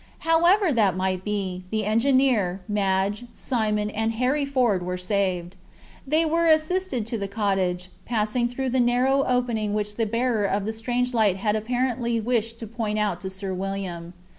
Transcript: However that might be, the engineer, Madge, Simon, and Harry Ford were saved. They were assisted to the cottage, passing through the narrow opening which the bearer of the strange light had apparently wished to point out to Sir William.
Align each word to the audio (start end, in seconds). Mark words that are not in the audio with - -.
However 0.25 0.73
that 0.73 0.97
might 0.97 1.23
be, 1.23 1.63
the 1.69 1.85
engineer, 1.85 2.61
Madge, 2.67 3.25
Simon, 3.35 3.91
and 3.91 4.13
Harry 4.13 4.45
Ford 4.47 4.81
were 4.81 4.97
saved. 4.97 5.55
They 6.07 6.25
were 6.25 6.47
assisted 6.47 7.05
to 7.05 7.19
the 7.19 7.27
cottage, 7.27 7.89
passing 8.03 8.47
through 8.47 8.69
the 8.71 8.79
narrow 8.79 9.23
opening 9.25 9.75
which 9.75 9.97
the 9.97 10.07
bearer 10.07 10.45
of 10.45 10.65
the 10.65 10.73
strange 10.73 11.13
light 11.13 11.37
had 11.37 11.55
apparently 11.55 12.19
wished 12.19 12.57
to 12.61 12.65
point 12.65 12.97
out 12.97 13.21
to 13.21 13.29
Sir 13.29 13.53
William. 13.53 14.13